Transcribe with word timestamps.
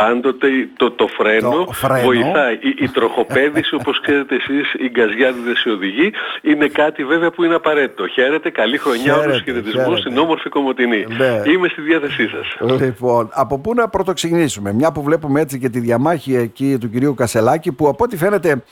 πάντοτε 0.00 0.48
το, 0.76 0.90
το, 0.90 1.06
φρένο, 1.06 1.68
βοηθάει. 2.04 2.54
Η, 2.54 2.74
η 2.78 2.88
τροχοπέδηση 2.88 3.74
όπως 3.74 4.00
ξέρετε 4.04 4.34
εσείς, 4.34 4.74
η 4.74 4.88
γκαζιάδιδες 4.88 5.64
η 5.64 5.70
οδηγή, 5.70 6.12
είναι 6.42 6.66
κάτι 6.66 7.04
βέβαια 7.04 7.30
που 7.30 7.44
είναι 7.44 7.54
απαραίτητο. 7.54 8.06
Χαίρετε, 8.06 8.50
καλή 8.50 8.78
χρονιά, 8.78 9.16
όλους 9.16 9.42
χαιρετισμούς 9.42 9.98
στην 9.98 10.18
όμορφη 10.18 10.48
Κομωτινή. 10.48 11.06
Ναι. 11.08 11.42
Είμαι 11.52 11.68
στη 11.68 11.80
διάθεσή 11.80 12.28
σας. 12.28 12.78
Λοιπόν, 12.80 13.28
από 13.32 13.58
πού 13.58 13.74
να 13.74 13.88
πρωτοξεκινήσουμε, 13.88 14.72
μια 14.72 14.92
που 14.92 15.02
βλέπουμε 15.02 15.40
έτσι 15.40 15.58
και 15.58 15.68
τη 15.68 15.80
διαμάχη 15.80 16.36
εκεί 16.36 16.78
του 16.80 16.90
κυρίου 16.90 17.14
Κασελάκη, 17.14 17.72
που 17.72 17.88
από 17.88 18.04
ό,τι 18.04 18.16
φαίνεται 18.16 18.62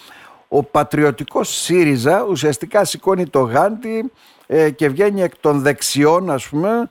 ο 0.49 0.63
πατριωτικός 0.63 1.49
ΣΥΡΙΖΑ 1.49 2.27
ουσιαστικά 2.29 2.85
σηκώνει 2.85 3.29
το 3.29 3.41
γάντι 3.41 4.13
ε, 4.47 4.71
και 4.71 4.89
βγαίνει 4.89 5.23
εκ 5.23 5.33
των 5.41 5.61
δεξιών 5.61 6.31
ας 6.31 6.49
πούμε 6.49 6.69
ε, 6.69 6.91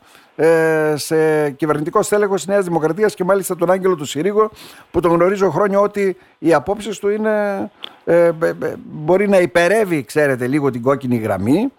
σε 0.96 1.50
κυβερνητικό 1.50 2.02
στέλεχος 2.02 2.36
της 2.36 2.48
Νέας 2.48 2.64
Δημοκρατίας 2.64 3.14
και 3.16 3.24
μάλιστα 3.24 3.56
τον 3.56 3.72
Άγγελο 3.72 3.96
του 3.96 4.06
Συρίγο, 4.06 4.52
που 4.92 5.00
τον 5.00 5.12
γνωρίζω 5.12 5.50
χρόνια 5.50 5.80
ότι 5.80 6.18
οι 6.40 6.54
απόψεις 6.54 7.00
του 7.00 7.10
είναι, 7.10 7.32
ε, 8.06 8.32
μπορεί 8.76 9.30
να 9.30 9.38
υπερεύει, 9.40 10.04
ξέρετε, 10.04 10.48
λίγο 10.48 10.72
την 10.72 10.82
κόκκινη 10.82 11.16
γραμμή. 11.16 11.72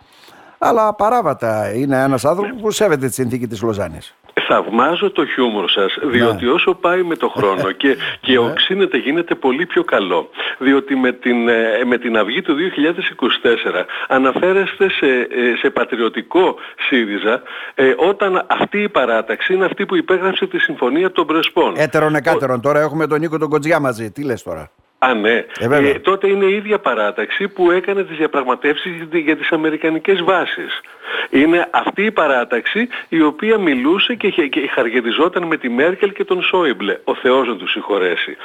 Αλλά 0.58 0.94
παράβατα 0.94 1.74
είναι 1.74 2.02
ένας 2.02 2.24
άνθρωπος 2.24 2.60
που 2.60 2.70
σέβεται 2.70 3.06
τη 3.06 3.12
συνθήκη 3.12 3.46
της 3.46 3.62
Λοζάνης 3.62 4.14
θαυμάζω 4.40 5.10
το 5.10 5.26
χιούμορ 5.26 5.70
σας, 5.70 5.98
διότι 6.02 6.44
ναι. 6.44 6.50
όσο 6.50 6.74
πάει 6.74 7.02
με 7.02 7.16
το 7.16 7.28
χρόνο 7.28 7.70
και, 7.80 7.96
και 8.20 8.32
ναι. 8.32 8.38
οξύνεται 8.38 8.96
γίνεται 8.96 9.34
πολύ 9.34 9.66
πιο 9.66 9.84
καλό. 9.84 10.30
Διότι 10.58 10.96
με 10.96 11.12
την, 11.12 11.48
ε, 11.48 11.84
με 11.84 11.98
την 11.98 12.16
αυγή 12.16 12.42
του 12.42 12.56
2024 12.56 13.84
αναφέρεστε 14.08 14.90
σε, 14.90 15.06
ε, 15.06 15.56
σε 15.60 15.70
πατριωτικό 15.70 16.56
ΣΥΡΙΖΑ 16.88 17.42
ε, 17.74 17.94
όταν 17.96 18.44
αυτή 18.46 18.82
η 18.82 18.88
παράταξη 18.88 19.54
είναι 19.54 19.64
αυτή 19.64 19.86
που 19.86 19.96
υπέγραψε 19.96 20.46
τη 20.46 20.58
Συμφωνία 20.58 21.10
των 21.10 21.26
Πρεσπών. 21.26 21.74
Έτερον 21.76 22.14
εκάτερον. 22.14 22.60
Τώρα 22.60 22.80
έχουμε 22.80 23.06
τον 23.06 23.20
Νίκο 23.20 23.38
τον 23.38 23.48
Κοντζιά 23.48 23.80
μαζί. 23.80 24.10
Τι 24.10 24.24
λες 24.24 24.42
τώρα; 24.42 24.70
Α, 24.98 25.14
ναι. 25.14 25.44
Ε, 25.58 25.98
τότε 25.98 26.28
είναι 26.28 26.44
η 26.44 26.54
ίδια 26.54 26.78
παράταξη 26.78 27.48
που 27.48 27.70
έκανε 27.70 28.04
τις 28.04 28.16
διαπραγματεύσεις 28.16 28.92
για 29.12 29.36
τις 29.36 29.50
αμερικανικές 29.50 30.22
βάσεις. 30.22 30.80
Είναι 31.30 31.68
αυτή 31.70 32.04
η 32.04 32.10
παράταξη 32.10 32.88
η 33.08 33.22
οποία 33.22 33.58
μιλούσε 33.58 34.14
και, 34.14 34.30
και 34.30 34.68
χαργεριζόταν 34.68 35.42
με 35.42 35.56
τη 35.56 35.68
Μέρκελ 35.68 36.12
και 36.12 36.24
τον 36.24 36.42
Σόιμπλε. 36.42 36.98
Ο 37.04 37.14
Θεός 37.14 37.48
να 37.48 37.56
τους 37.56 37.70
συγχωρέσει. 37.70 38.36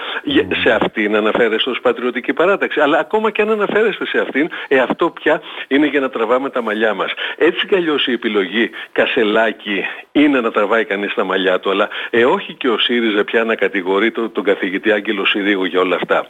Σε 0.64 0.72
αυτήν 0.72 1.16
αναφέρεστε 1.16 1.70
ως 1.70 1.80
πατριωτική 1.82 2.34
παράταξη. 2.34 2.80
Αλλά 2.80 3.00
ακόμα 3.00 3.32
και 3.32 3.42
αν 3.42 3.50
αναφέρεστε 3.50 4.06
σε 4.06 4.20
αυτήν, 4.20 4.50
ε, 4.68 4.80
αυτό 4.80 5.10
πια 5.10 5.42
είναι 5.68 5.86
για 5.86 6.00
να 6.00 6.10
τραβάμε 6.10 6.50
τα 6.50 6.62
μαλλιά 6.62 6.94
μας. 6.94 7.12
Έτσι 7.38 7.68
κι 7.68 7.76
αλλιώς 7.76 8.08
η 8.08 8.12
επιλογή 8.12 8.70
Κασελάκη 8.92 9.86
είναι 10.12 10.42
να 10.42 10.52
τραβάει 10.52 10.86
κανείς 10.86 11.14
τα 11.14 11.24
μαλλιά 11.24 11.60
του, 11.60 11.70
αλλά 11.70 11.90
ε, 12.10 12.26
όχι 12.26 12.54
και 12.54 12.70
ο 12.70 12.78
ΣΥΡΙΖΑ 12.78 13.24
πια 13.24 13.44
να 13.44 13.56
κατηγορεί 13.56 14.12
τον, 14.12 14.32
τον 14.32 14.44
καθηγητή 14.44 14.92
Άγγελο 14.92 15.26
Συρίγου 15.26 15.66
για 15.66 15.80
όλα 15.80 15.96
αυτά. 15.96 16.28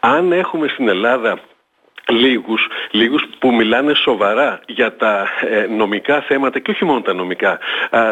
Αν 0.00 0.32
έχουμε 0.32 0.68
στην 0.68 0.88
Ελλάδα 0.88 1.38
λίγους, 2.08 2.68
λίγους 2.90 3.24
που 3.38 3.54
μιλάνε 3.54 3.94
σοβαρά 3.94 4.60
για 4.66 4.96
τα 4.96 5.28
ε, 5.50 5.66
νομικά 5.66 6.20
θέματα 6.20 6.58
και 6.58 6.70
όχι 6.70 6.84
μόνο 6.84 7.00
τα 7.00 7.14
νομικά 7.14 7.58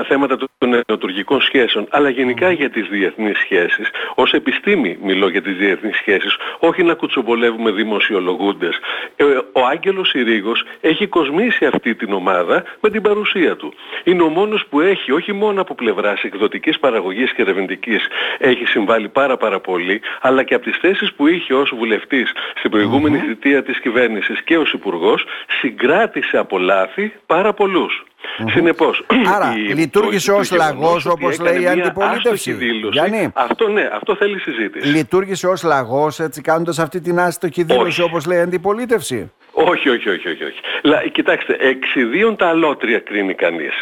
θέματα 0.08 0.36
των 0.36 0.48
νεοτουργικών 0.86 1.40
σχέσεων 1.40 1.86
αλλά 1.90 2.08
γενικά 2.08 2.50
για 2.50 2.70
τις 2.70 2.88
διεθνείς 2.88 3.38
σχέσεις. 3.38 3.90
Ως 4.14 4.32
επιστήμη 4.32 4.98
μιλώ 5.02 5.28
για 5.28 5.42
τις 5.42 5.56
διεθνείς 5.56 5.96
σχέσεις 5.96 6.36
όχι 6.58 6.82
να 6.82 6.94
κουτσομπολεύουμε 6.94 7.70
δημοσιολογούντες. 7.70 8.78
Ε, 9.16 9.24
ο 9.52 9.66
Άγγελος 9.70 10.12
Ιρήγος 10.12 10.64
έχει 10.80 11.06
κοσμήσει 11.06 11.66
αυτή 11.66 11.94
την 11.94 12.12
ομάδα 12.12 12.64
με 12.80 12.90
την 12.90 13.02
παρουσία 13.02 13.56
του. 13.56 13.72
Είναι 14.04 14.22
ο 14.22 14.28
μόνος 14.28 14.66
που 14.70 14.80
έχει 14.80 15.12
όχι 15.12 15.32
μόνο 15.32 15.60
από 15.60 15.74
πλευράς 15.74 16.22
εκδοτικής 16.22 16.78
παραγωγής 16.78 17.32
και 17.32 17.42
ερευνητικής 17.42 18.06
έχει 18.38 18.64
συμβάλει 18.64 19.08
πάρα 19.08 19.36
πάρα 19.36 19.60
πολύ 19.60 20.00
αλλά 20.20 20.42
και 20.42 20.54
από 20.54 20.64
τις 20.64 20.76
θέσεις 20.76 21.12
που 21.12 21.26
είχε 21.26 21.54
ως 21.54 21.72
βουλευτής 21.76 22.32
στην 22.54 22.70
προηγούμενη 22.70 23.18
θητεία 23.18 23.62
της 23.62 23.78
κυβέρνησης 23.88 24.42
και 24.42 24.58
ως 24.58 24.72
Υπουργός 24.72 25.24
συγκράτησε 25.60 26.38
από 26.38 26.58
λάθη 26.58 27.12
πάρα 27.26 27.52
πολλούς. 27.52 28.04
Mm-hmm. 28.38 28.50
Συνεπώς, 28.52 29.04
Άρα 29.34 29.54
η, 29.56 29.60
λειτουργήσε 29.60 30.32
ως 30.32 30.50
λαγός 30.50 31.06
όπως 31.06 31.38
λέει 31.38 31.62
η 31.62 31.66
αντιπολίτευση. 31.66 32.56
Γιάννη; 32.90 33.30
Αυτό 33.34 33.68
ναι, 33.68 33.88
αυτό 33.92 34.16
θέλει 34.16 34.38
συζήτηση. 34.38 34.88
Λειτουργήσε 34.88 35.46
ως 35.46 35.62
λαγός 35.62 36.20
έτσι 36.20 36.40
κάνοντας 36.40 36.78
αυτή 36.78 37.00
την 37.00 37.18
άστοχη 37.18 37.62
δήλωση 37.62 38.02
όπως 38.02 38.26
λέει 38.26 38.38
η 38.38 38.40
αντιπολίτευση; 38.40 39.32
Όχι, 39.52 39.88
όχι, 39.88 40.08
όχι, 40.08 40.28
όχι. 40.28 40.44
όχι. 40.44 40.60
Λα, 40.82 41.06
κοιτάξτε, 41.12 41.56
εξιδίων 41.60 42.36
τα 42.36 42.48
αλότρια 42.48 42.98
κρίνει 42.98 43.34
κανείς. 43.34 43.72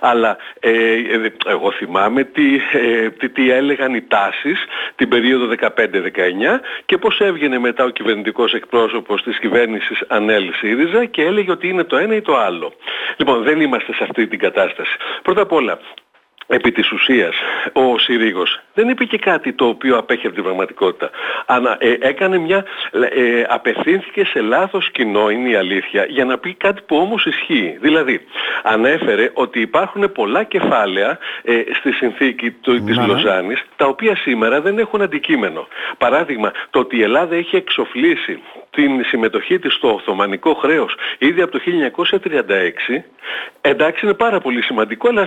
Αλλά 0.00 0.36
ε, 0.60 0.70
ε 0.70 1.32
εγώ 1.46 1.72
θυμάμαι 1.72 2.24
τι, 2.24 2.54
ε, 2.72 3.10
τι, 3.10 3.28
τι, 3.28 3.50
έλεγαν 3.50 3.94
οι 3.94 4.02
τάσεις 4.02 4.64
την 4.96 5.08
περίοδο 5.08 5.54
15-19 5.60 5.70
και 6.84 6.98
πώς 6.98 7.20
έβγαινε 7.20 7.58
μετά 7.58 7.84
ο 7.84 7.88
κυβερνητικός 7.88 8.52
εκπρόσωπος 8.52 9.22
της 9.22 9.38
κυβέρνησης 9.38 10.04
Ανέλ 10.08 10.52
ΣΥΡΙΖΑ 10.54 11.04
και 11.04 11.22
έλεγε 11.22 11.50
ότι 11.50 11.68
είναι 11.68 11.84
το 11.84 11.96
ένα 11.96 12.14
ή 12.14 12.20
το 12.20 12.36
άλλο. 12.36 12.72
Λοιπόν, 13.16 13.42
δεν 13.42 13.60
είμαστε 13.60 13.92
σε 13.96 14.04
αυτή 14.04 14.26
την 14.26 14.38
κατάσταση. 14.38 14.96
Πρώτα 15.22 15.42
απ' 15.42 15.52
όλα, 15.52 15.78
επί 16.46 16.72
της 16.72 16.92
ουσίας 16.92 17.34
ο 17.72 17.98
Συρίγος 17.98 18.60
δεν 18.74 18.88
είπε 18.88 19.04
και 19.04 19.18
κάτι 19.18 19.52
το 19.52 19.66
οποίο 19.66 19.96
απέχει 19.96 20.26
από 20.26 20.34
την 20.34 20.44
πραγματικότητα. 20.44 21.10
Ανα, 21.46 21.76
ε, 21.80 21.96
έκανε 22.00 22.38
μια, 22.38 22.64
ε, 22.92 23.44
απευθύνθηκε 23.48 24.24
σε 24.24 24.40
λάθος 24.40 24.90
κοινό, 24.90 25.30
είναι 25.30 25.48
η 25.48 25.54
αλήθεια, 25.54 26.06
για 26.08 26.24
να 26.24 26.38
πει 26.38 26.54
κάτι 26.54 26.82
που 26.86 26.96
όμως 26.96 27.26
ισχύει. 27.26 27.76
Δηλαδή, 27.80 28.20
ανέφερε 28.62 29.30
ότι 29.34 29.60
υπάρχουν 29.60 30.12
πολλά 30.12 30.42
κεφάλαια 30.42 31.18
ε, 31.42 31.62
στη 31.78 31.92
συνθήκη 31.92 32.50
του, 32.50 32.84
της 32.84 32.96
Λοζάνης, 33.06 33.64
τα 33.76 33.86
οποία 33.86 34.16
σήμερα 34.16 34.60
δεν 34.60 34.78
έχουν 34.78 35.02
αντικείμενο. 35.02 35.68
Παράδειγμα, 35.98 36.52
το 36.70 36.78
ότι 36.78 36.96
η 36.96 37.02
Ελλάδα 37.02 37.34
έχει 37.34 37.56
εξοφλήσει 37.56 38.40
την 38.74 39.04
συμμετοχή 39.04 39.58
της 39.58 39.74
στο 39.74 39.94
Οθωμανικό 39.94 40.54
χρέος 40.54 40.94
ήδη 41.18 41.42
από 41.42 41.52
το 41.52 41.60
1936, 41.60 43.02
εντάξει 43.60 44.04
είναι 44.04 44.14
πάρα 44.14 44.40
πολύ 44.40 44.62
σημαντικό, 44.62 45.08
αλλά 45.08 45.26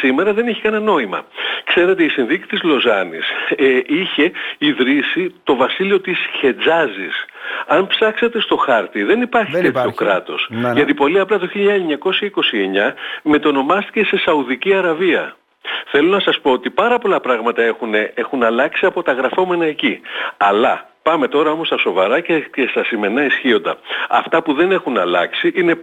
σήμερα 0.00 0.32
δεν 0.32 0.46
έχει 0.46 0.60
κανένα 0.60 0.84
νόημα. 0.84 1.24
Ξέρετε, 1.64 2.04
η 2.04 2.08
συνδίκη 2.08 2.46
της 2.46 2.62
Λοζάνης 2.62 3.26
ε, 3.56 3.80
είχε 3.86 4.30
ιδρύσει 4.58 5.34
το 5.44 5.56
βασίλειο 5.56 6.00
της 6.00 6.18
Χετζάζης. 6.38 7.24
Αν 7.66 7.86
ψάξετε 7.86 8.40
στο 8.40 8.56
χάρτη 8.56 9.02
δεν 9.02 9.20
υπάρχει 9.20 9.52
δεν 9.52 9.62
τέτοιο 9.62 9.80
υπάρχει. 9.80 9.96
κράτος. 9.96 10.46
Ναι, 10.50 10.68
ναι. 10.68 10.72
Γιατί 10.74 10.94
πολύ 10.94 11.18
απλά 11.20 11.38
το 11.38 11.48
1929 11.54 12.92
μετονομάστηκε 13.22 14.04
σε 14.04 14.16
Σαουδική 14.16 14.74
Αραβία. 14.74 15.36
Θέλω 15.90 16.08
να 16.08 16.20
σας 16.20 16.40
πω 16.40 16.50
ότι 16.50 16.70
πάρα 16.70 16.98
πολλά 16.98 17.20
πράγματα 17.20 17.62
έχουν, 17.62 17.94
έχουν 18.14 18.42
αλλάξει 18.42 18.86
από 18.86 19.02
τα 19.02 19.12
γραφόμενα 19.12 19.64
εκεί. 19.64 20.00
Αλλά 20.36 20.88
Πάμε 21.04 21.28
τώρα 21.28 21.50
όμως 21.50 21.66
στα 21.66 21.78
σοβαρά 21.78 22.20
και, 22.20 22.38
και 22.38 22.66
στα 22.70 22.84
σημερινά 22.84 23.24
ισχύοντα. 23.24 23.76
Αυτά 24.08 24.42
που 24.42 24.54
δεν 24.54 24.72
έχουν 24.72 24.98
αλλάξει 24.98 25.52
είναι 25.54 25.78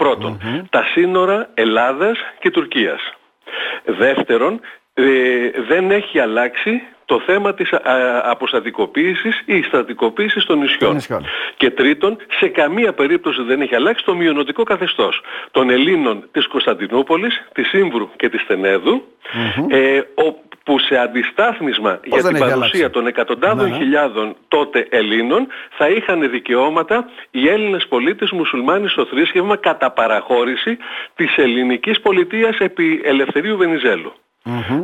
τα 0.70 0.84
σύνορα 0.94 1.50
Ελλάδας 1.54 2.18
και 2.40 2.52
Τουρκίας. 2.52 3.14
Δεύτερον, 3.86 4.59
ε, 4.94 5.04
δεν 5.68 5.92
έχει 5.92 6.20
αλλάξει 6.20 6.82
το 7.06 7.20
θέμα 7.20 7.54
της 7.54 7.74
α, 7.74 7.80
αποστατικοποίησης 8.24 9.44
ή 9.46 9.62
στατικοποίησης 9.62 10.46
των 10.46 10.59
νησιών. 10.59 10.98
Και 11.58 11.70
τρίτον, 11.70 12.18
σε 12.40 12.48
καμία 12.48 12.94
περίπτωση 12.94 13.42
δεν 13.42 13.62
έχει 13.62 13.76
αλλάξει 13.76 14.06
το 14.06 14.16
μειονοτικό 14.16 14.64
καθεστώς 14.64 15.22
των 15.52 15.70
Ελλήνων 15.70 16.28
της 16.32 16.48
Κωνσταντινούπολης, 16.48 17.44
της 17.53 17.68
Σύμβρου 17.68 18.09
και 18.16 18.30
της 18.30 18.42
Στενέδου, 18.42 19.03
ε, 19.70 20.02
που 20.64 20.80
σε 20.80 20.98
αντιστάθμισμα 20.98 22.00
για 22.04 22.24
την 22.24 22.40
παρουσία 22.40 22.90
των 22.90 23.08
εκατοντάδων 23.08 23.66
ναι, 23.66 23.72
ναι. 23.72 23.78
χιλιάδων 23.78 24.36
τότε 24.48 24.88
Ελλήνων 24.90 25.48
θα 25.78 25.88
είχαν 25.90 26.30
δικαιώματα 26.30 27.10
οι 27.32 27.48
Έλληνες 27.48 27.88
πολίτες 27.88 28.32
μουσουλμάνοι 28.32 28.88
στο 28.88 29.06
θρήσκευμα 29.06 29.58
κατά 29.58 29.92
παραχώρηση 29.92 30.78
της 31.16 31.38
ελληνικής 31.38 32.02
πολιτείας 32.02 32.58
επί 32.58 33.02
Ελευθερίου 33.04 33.58
Βενιζέλου. 33.58 34.14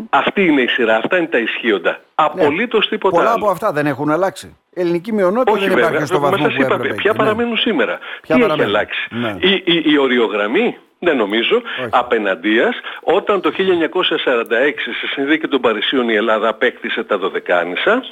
Αυτή 0.10 0.46
είναι 0.46 0.62
η 0.62 0.68
σειρά, 0.68 0.96
αυτά 0.96 1.18
είναι 1.18 1.28
τα 1.28 1.38
ισχύοντα. 1.38 1.90
Ναι. 1.92 1.98
Απολύτως 2.16 2.88
τίποτα 2.88 3.16
Πολλά 3.16 3.30
άλλο. 3.30 3.44
από 3.44 3.52
αυτά 3.52 3.72
δεν 3.72 3.86
έχουν 3.86 4.10
αλλάξει. 4.10 4.58
Η 4.74 4.82
ελληνική 4.82 5.14
μειονότητα 5.14 5.60
δεν 5.60 5.78
υπάρχει 5.78 6.06
στο 6.06 6.20
βαθμό 6.20 6.48
που 6.48 6.62
έπρεπε. 6.62 6.94
Ποια 6.94 7.14
παραμένουν 7.14 7.58
σήμερα. 7.58 8.00
Ποια 8.22 8.36
Τι 8.36 8.42
έχει 8.42 8.62
αλλάξει; 8.62 9.08
Η, 9.40 9.52
η, 9.66 9.84
η 9.86 9.98
οριογραμμή; 9.98 10.78
Δεν 11.00 11.18
νομίζω, 11.18 11.56
Όχι. 11.56 11.90
απέναντίας, 11.92 12.76
όταν 13.02 13.42
το 13.42 13.52
1946 13.52 14.94
στη 14.98 15.08
Συνδίκη 15.08 15.48
των 15.48 15.62
Παρισίων 15.62 16.10
η 16.10 16.16
Ελλάδα 16.16 16.48
απέκτησε 16.48 17.04
τα 17.04 17.18
Δωδεκάνησα, 17.18 18.04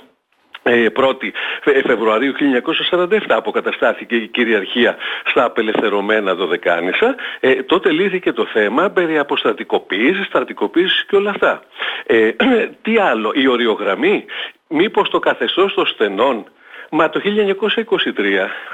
1η 0.63 1.31
ε, 1.63 1.81
Φεβρουαρίου 1.81 2.33
1947 2.91 3.19
αποκαταστάθηκε 3.27 4.15
η 4.15 4.27
κυριαρχία 4.27 4.95
στα 5.25 5.43
απελευθερωμένα 5.43 6.35
Δωδεκάνησα, 6.35 7.15
ε, 7.39 7.63
τότε 7.63 7.91
λύθηκε 7.91 8.31
το 8.31 8.45
θέμα 8.45 8.89
περί 8.89 9.17
αποστατικοποίησης, 9.17 10.25
στρατικοποίησης 10.25 11.05
και 11.05 11.15
όλα 11.15 11.29
αυτά. 11.29 11.63
Ε, 12.05 12.31
τι 12.83 12.97
άλλο, 12.97 13.31
η 13.35 13.47
οριογραμμή, 13.47 14.25
μήπως 14.67 15.09
το 15.09 15.19
καθεστώς 15.19 15.73
των 15.73 15.85
στενών 15.85 16.45
Μα 16.97 17.09
το 17.09 17.21
1923 17.23 17.25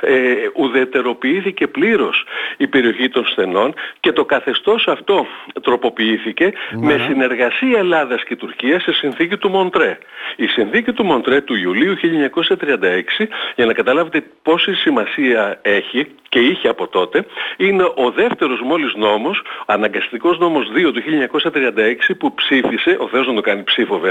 ε, 0.01 0.33
ουδετεροποιήθηκε 0.55 1.67
πλήρως 1.67 2.25
η 2.57 2.67
περιοχή 2.67 3.09
των 3.09 3.25
στενών 3.25 3.73
και 3.99 4.11
το 4.11 4.25
καθεστώς 4.25 4.87
αυτό 4.87 5.25
τροποποιήθηκε 5.61 6.51
με 6.71 6.95
ναι. 6.95 7.03
συνεργασία 7.03 7.77
Ελλάδας 7.79 8.23
και 8.23 8.35
Τουρκίας 8.35 8.83
σε 8.83 8.93
συνθήκη 8.93 9.37
του 9.37 9.49
Μοντρέ. 9.49 9.97
Η 10.35 10.47
συνθήκη 10.47 10.91
του 10.91 11.05
Μοντρέ 11.05 11.41
του 11.41 11.55
Ιουλίου 11.55 11.95
1936, 11.97 13.25
για 13.55 13.65
να 13.65 13.73
καταλάβετε 13.73 14.23
πόση 14.41 14.73
σημασία 14.73 15.59
έχει 15.61 16.07
και 16.31 16.39
είχε 16.39 16.67
από 16.67 16.87
τότε, 16.87 17.25
είναι 17.57 17.83
ο 17.83 18.11
δεύτερος 18.11 18.61
μόλις 18.61 18.93
νόμος, 18.95 19.41
αναγκαστικός 19.65 20.37
νόμος 20.37 20.71
2 20.71 20.91
του 20.93 21.01
1936 21.01 22.15
που 22.19 22.33
ψήφισε, 22.33 22.97
ο 22.99 23.07
Θεός 23.07 23.27
να 23.27 23.33
το 23.33 23.41
κάνει 23.41 23.63
ψήφο 23.63 24.01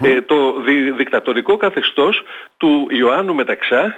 ε, 0.00 0.20
το 0.20 0.60
δι, 0.60 0.90
δικτατορικό 0.90 1.56
καθεστώς 1.56 2.22
του 2.56 2.86
Ιωάννου 2.90 3.34
Μεταξά 3.34 3.96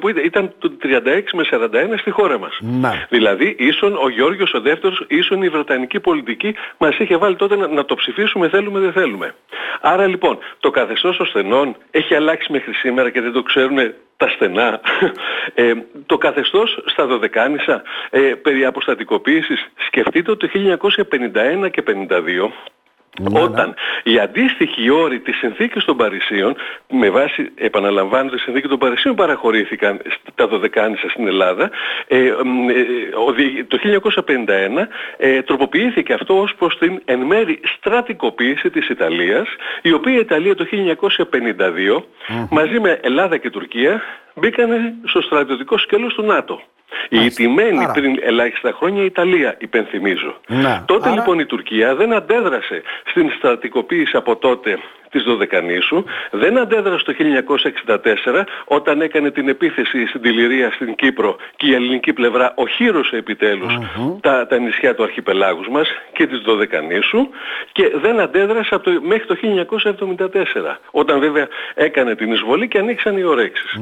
που 0.00 0.08
ήταν 0.08 0.52
το 0.58 0.72
36 0.82 1.22
με 1.32 1.44
41 1.50 1.98
στη 1.98 2.10
χώρα 2.10 2.38
μας. 2.38 2.58
Να. 2.60 3.06
Δηλαδή 3.08 3.56
ίσον 3.58 3.96
ο 3.96 4.08
Γιώργος 4.08 4.54
ο 4.54 4.60
δεύτερος, 4.60 5.04
ίσον 5.08 5.42
η 5.42 5.48
Βρετανική 5.48 6.00
πολιτική 6.00 6.54
μας 6.78 6.98
είχε 6.98 7.16
βάλει 7.16 7.36
τότε 7.36 7.56
να, 7.56 7.84
το 7.84 7.94
ψηφίσουμε 7.94 8.48
θέλουμε 8.48 8.80
δεν 8.80 8.92
θέλουμε. 8.92 9.34
Άρα 9.80 10.06
λοιπόν 10.06 10.38
το 10.60 10.70
καθεστώς 10.70 11.16
των 11.16 11.26
στενών 11.26 11.76
έχει 11.90 12.14
αλλάξει 12.14 12.52
μέχρι 12.52 12.72
σήμερα 12.72 13.10
και 13.10 13.20
δεν 13.20 13.32
το 13.32 13.42
ξέρουν 13.42 13.78
τα 14.16 14.28
στενά. 14.28 14.80
Ε, 15.54 15.72
το 16.06 16.18
καθεστώς 16.18 16.82
στα 16.86 17.06
Δωδεκάνησα 17.06 17.82
ε, 18.10 18.20
περί 18.20 18.64
αποστατικοποίησης 18.64 19.70
σκεφτείτε 19.86 20.30
ότι 20.30 20.48
το 20.48 20.78
1951 21.64 21.70
και 21.70 21.82
52 21.86 22.50
ναι, 23.18 23.38
ναι. 23.38 23.44
Όταν 23.44 23.74
οι 24.02 24.18
αντίστοιχοι 24.18 24.90
όροι 24.90 25.20
της 25.20 25.36
συνθήκης 25.36 25.84
των 25.84 25.96
Παρισίων, 25.96 26.56
με 26.88 27.10
βάση, 27.10 27.50
επαναλαμβάνω, 27.54 28.30
τη 28.30 28.38
συνθήκη 28.38 28.68
των 28.68 28.78
Παρισίων 28.78 29.14
παραχωρήθηκαν 29.14 30.00
τα 30.34 30.46
δωδεκάνησα 30.46 31.08
στην 31.08 31.26
Ελλάδα, 31.26 31.70
ε, 32.06 32.26
ε, 32.26 32.32
το 33.68 33.78
1951 33.78 34.88
ε, 35.16 35.42
τροποποιήθηκε 35.42 36.12
αυτό 36.12 36.40
ως 36.40 36.54
προς 36.54 36.78
την 36.78 37.02
εν 37.04 37.18
μέρη 37.18 37.60
στρατικοποίηση 37.64 38.70
της 38.70 38.88
Ιταλίας, 38.88 39.48
η 39.82 39.92
οποία 39.92 40.14
η 40.14 40.18
Ιταλία 40.18 40.54
το 40.54 40.66
1952 40.66 42.04
μαζί 42.50 42.80
με 42.80 42.98
Ελλάδα 43.02 43.36
και 43.36 43.50
Τουρκία 43.50 44.02
μπήκανε 44.34 44.94
στο 45.04 45.20
στρατιωτικό 45.20 45.78
σκέλος 45.78 46.14
του 46.14 46.22
ΝΑΤΟ. 46.22 46.62
Η 47.08 47.24
ιτημένη 47.24 47.86
πριν 47.92 48.18
ελάχιστα 48.20 48.72
χρόνια 48.72 49.02
η 49.02 49.04
Ιταλία, 49.04 49.54
υπενθυμίζω. 49.58 50.40
Να. 50.46 50.84
Τότε 50.86 51.10
λοιπόν 51.10 51.38
η 51.38 51.46
Τουρκία 51.46 51.94
δεν 51.94 52.12
αντέδρασε 52.12 52.82
στην 53.04 53.30
στρατικοποίηση 53.30 54.16
από 54.16 54.36
τότε 54.36 54.78
της 55.10 55.22
Δωδεκανήσου, 55.22 56.04
δεν 56.30 56.58
αντέδρασε 56.58 57.04
το 57.04 57.14
1964 57.86 58.44
όταν 58.64 59.00
έκανε 59.00 59.30
την 59.30 59.48
επίθεση 59.48 60.06
στην 60.06 60.20
Τηληρία 60.20 60.70
στην 60.70 60.94
Κύπρο 60.94 61.36
και 61.56 61.66
η 61.66 61.74
ελληνική 61.74 62.12
πλευρά 62.12 62.52
οχύρωσε 62.56 63.22
τα, 64.20 64.46
τα 64.46 64.58
νησιά 64.58 64.94
του 64.94 65.02
αρχιπελάγους 65.02 65.68
μας 65.68 65.88
και 66.12 66.26
της 66.26 66.38
Δωδεκανήσου 66.38 67.28
και 67.72 67.92
δεν 68.02 68.20
αντέδρασε 68.20 68.74
από 68.74 68.84
το, 68.84 69.00
μέχρι 69.02 69.26
το 69.26 69.36
1974 70.16 70.76
όταν 70.90 71.20
βέβαια 71.20 71.48
έκανε 71.74 72.14
την 72.14 72.32
εισβολή 72.32 72.68
και 72.68 72.78
ανοίξαν 72.78 73.16
οι 73.16 73.22
ωρέξεις. 73.22 73.78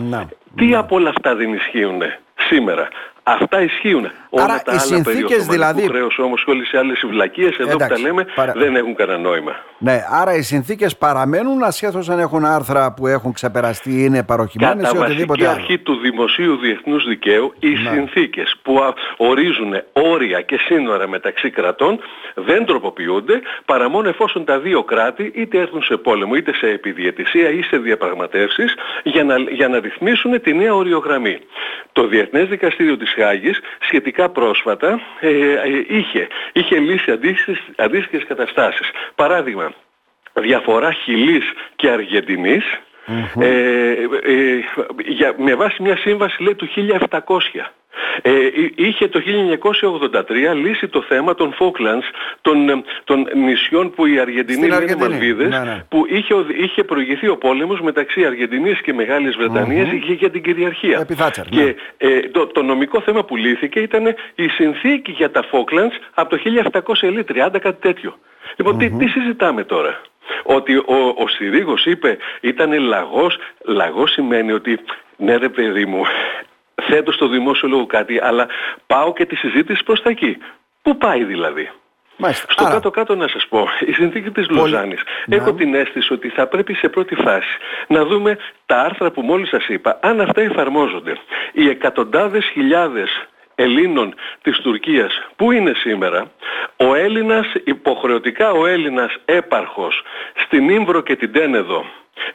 Τι 0.57 0.75
από 0.75 0.97
όλα 0.97 1.09
αυτά 1.09 1.35
δεν 1.35 1.53
ισχύουν 1.53 2.03
σήμερα. 2.49 2.89
Αυτά 3.29 3.63
ισχύουν. 3.63 4.11
Όλα 4.31 4.63
τα 4.63 4.73
άλλα 4.73 5.03
περιοχές 5.03 5.47
δηλαδή... 5.47 5.83
χρέος 5.89 6.19
όμως 6.19 6.45
και 6.45 6.51
όλες 6.51 6.73
οι 6.73 6.77
άλλες 6.77 7.05
βλακίες 7.11 7.57
εδώ 7.59 7.77
που 7.77 7.87
τα 7.89 7.99
λέμε 7.99 8.27
δεν 8.55 8.77
έχουν 8.77 8.95
κανένα 8.95 9.19
νόημα. 9.19 9.57
Ναι, 9.79 10.05
άρα 10.11 10.35
οι 10.35 10.43
συνθήκες 10.43 10.97
παραμένουν 10.97 11.63
ασχέτως 11.63 12.09
αν 12.09 12.19
έχουν 12.19 12.45
άρθρα 12.45 12.93
που 12.93 13.07
έχουν 13.07 13.33
ξεπεραστεί 13.33 13.91
ή 13.91 14.05
είναι 14.07 14.23
παροχημένες 14.25 14.93
ή 14.93 14.99
οτιδήποτε 14.99 15.47
άλλο. 15.47 15.55
αρχή 15.55 15.79
του 15.79 15.97
δημοσίου 15.97 16.57
διεθνούς 16.57 17.05
δικαίου 17.07 17.55
οι 17.59 17.69
ναι. 17.69 17.91
συνθήκες 17.91 18.57
που 18.63 18.81
ορίζουν 19.17 19.75
όρια 19.93 20.41
και 20.41 20.59
σύνορα 20.59 21.09
μεταξύ 21.09 21.51
κρατών 21.51 21.99
δεν 22.35 22.65
τροποποιούνται 22.67 23.41
παρά 23.65 23.89
μόνο 23.89 24.09
εφόσον 24.09 24.45
τα 24.45 24.59
δύο 24.59 24.83
κράτη 24.85 25.33
είτε 25.35 25.59
έρθουν 25.59 25.83
σε 25.83 25.97
πόλεμο 25.97 26.35
είτε 26.35 26.55
σε 26.55 26.67
επιδιαιτησία 26.67 27.51
ή 27.51 27.63
σε 27.63 27.77
διαπραγματεύσεις 27.77 28.75
για 29.03 29.25
να, 29.25 29.37
για 29.39 29.69
να 29.69 29.81
ρυθμίσουν 29.81 30.41
τη 30.41 30.55
νέα 30.55 30.75
οριογραμμή. 30.75 31.39
Το 31.93 32.07
Διεθνές 32.07 32.49
Δικαστήριο 32.49 32.97
της 32.97 33.16
Χάγης 33.17 33.61
σχετικά 33.81 34.29
πρόσφατα 34.29 35.01
ε, 35.21 35.29
ε, 35.29 35.85
είχε, 35.89 36.29
είχε 36.53 36.79
λύσει 36.79 37.11
αντίστοιχες, 37.11 37.63
αντίστοιχες 37.77 38.25
καταστάσεις. 38.29 38.91
Παράδειγμα, 39.15 39.73
διαφορά 40.33 40.93
Χιλής 40.93 41.45
και 41.77 41.91
αργεντινης 41.91 42.65
ε, 43.39 43.93
ε, 44.23 44.65
για, 45.07 45.35
με 45.39 45.55
βάση 45.55 45.83
μια 45.83 45.97
σύμβαση 45.97 46.43
λέει 46.43 46.55
του 46.55 46.69
1700. 47.09 47.21
Ε, 48.23 48.31
είχε 48.75 49.09
το 49.09 49.23
1983 49.23 50.55
λύσει 50.55 50.89
το 50.89 51.03
θέμα 51.03 51.35
των 51.35 51.55
Falklands, 51.59 52.09
των, 52.41 52.69
ε, 52.69 52.83
των 53.05 53.27
νησιών 53.35 53.91
που 53.91 54.07
οι 54.07 54.19
Αργεντινοί 54.19 54.67
είναι 54.67 54.97
Μαλβίδες, 54.99 55.49
ναι, 55.49 55.59
ναι. 55.59 55.85
που 55.89 56.07
είχε, 56.09 56.35
είχε 56.57 56.85
προηγηθεί 56.85 57.29
ο 57.29 57.37
πόλεμος 57.37 57.81
μεταξύ 57.81 58.25
Αργεντινής 58.25 58.81
και 58.81 58.93
Μεγάλης 58.93 59.37
Βρετανίας 59.37 59.89
mm-hmm. 59.89 60.17
για 60.19 60.31
την 60.31 60.43
κυριαρχία. 60.43 61.07
και 61.51 61.63
ναι. 61.63 61.75
ε, 61.97 62.21
το, 62.21 62.47
το 62.47 62.63
νομικό 62.63 63.01
θέμα 63.01 63.25
που 63.25 63.37
λύθηκε 63.37 63.81
ήταν 63.81 64.15
η 64.35 64.49
συνθήκη 64.49 65.11
για 65.11 65.31
τα 65.31 65.45
Falklands 65.53 65.97
από 66.15 66.37
το 66.37 66.43
1730 67.29 67.61
κάτι 67.61 67.81
τέτοιο. 67.81 68.19
Λοιπόν, 68.57 68.79
τι, 68.79 68.91
τι 68.91 69.07
συζητάμε 69.07 69.65
τώρα; 69.65 70.01
Ότι 70.43 70.77
ο, 70.77 71.15
ο 71.17 71.29
Συρίγος 71.29 71.85
είπε 71.85 72.17
ήταν 72.41 72.73
λαγός, 72.73 73.39
λαγός 73.65 74.13
σημαίνει 74.13 74.53
ότι 74.53 74.79
ναι 75.17 75.37
ρε 75.37 75.49
παιδί 75.49 75.87
μου, 75.87 76.03
θέτω 76.83 77.13
στο 77.13 77.29
δημόσιο 77.29 77.69
λόγο 77.69 77.87
κάτι, 77.87 78.21
αλλά 78.23 78.47
πάω 78.87 79.13
και 79.13 79.27
τη 79.27 79.37
συζήτηση 79.37 79.85
προς 79.85 80.03
τα 80.03 80.11
εκεί. 80.11 80.39
Πού 80.83 80.97
πάει 80.97 81.25
δηλαδή; 81.25 81.71
Μάλιστα. 82.17 82.47
Στο 82.49 82.65
κάτω-κάτω 82.65 83.15
να 83.15 83.29
σας 83.29 83.47
πω, 83.49 83.69
η 83.81 83.93
συνθήκη 83.93 84.31
της 84.31 84.49
Λοζάνης. 84.49 85.03
Έχω 85.27 85.53
την 85.53 85.75
αίσθηση 85.75 86.13
ότι 86.13 86.29
θα 86.29 86.47
πρέπει 86.47 86.75
σε 86.75 86.89
πρώτη 86.89 87.15
φάση 87.15 87.57
να 87.89 88.05
δούμε 88.05 88.37
τα 88.67 88.81
άρθρα 88.81 89.11
που 89.11 89.23
μόλις 89.23 89.49
σας 89.49 89.69
είπα, 89.69 89.99
αν 90.03 90.21
αυτά 90.21 90.41
εφαρμόζονται. 90.41 91.17
Οι 91.53 91.69
εκατοντάδες 91.69 92.45
χιλιάδες 92.45 93.27
Ελλήνων 93.59 94.15
της 94.43 94.59
Τουρκίας. 94.59 95.13
Που 95.37 95.53
είναι 95.53 95.73
σήμερα, 95.75 96.31
ο 96.77 96.95
Έλληνας, 96.95 97.47
υποχρεωτικά 97.65 98.51
ο 98.51 98.67
Έλληνας 98.67 99.17
έπαρχος 99.25 100.03
στην 100.45 100.69
Ήμβρο 100.69 101.01
και 101.01 101.17
την 101.17 101.33
Τένεδο, 101.33 101.85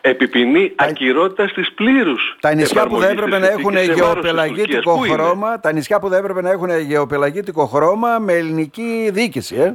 επιπινεί 0.01 0.73
ακυρότητα 0.75 1.45
της 1.45 1.71
πλήρους 1.73 2.37
τα 2.39 2.53
νησιά 2.53 2.87
που 2.87 2.97
δεν 2.97 3.11
έπρεπε 3.11 3.37
να 3.37 3.47
έχουν 3.47 3.77
γεωπελαγίτικο 3.77 4.95
χρώμα 4.95 5.59
τα 5.59 5.71
νησιά 5.71 5.99
που 5.99 6.09
δεν 6.09 6.19
έπρεπε 6.19 6.41
να 6.41 6.51
έχουν 6.51 6.79
γεωπελαγίτικο 6.79 7.65
χρώμα 7.65 8.19
με 8.19 8.33
ελληνική 8.33 9.09
διοίκηση 9.13 9.55
ε; 9.55 9.73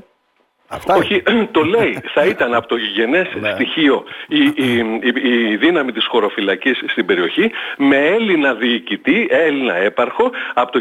Αυτά 0.69 0.95
Όχι, 0.95 1.23
το 1.57 1.63
λέει. 1.63 1.99
Θα 2.15 2.25
ήταν 2.25 2.55
από 2.55 2.67
το 2.67 2.77
γηγενές 2.77 3.27
ναι. 3.41 3.51
στοιχείο 3.51 4.05
η, 4.29 4.45
η, 4.45 4.77
η, 5.01 5.51
η, 5.51 5.57
δύναμη 5.57 5.93
της 5.93 6.07
χωροφυλακής 6.07 6.83
στην 6.87 7.07
περιοχή 7.07 7.51
με 7.77 7.97
Έλληνα 7.97 8.55
διοικητή, 8.55 9.27
Έλληνα 9.31 9.75
έπαρχο 9.75 10.31
από 10.55 10.73
το 10.73 10.81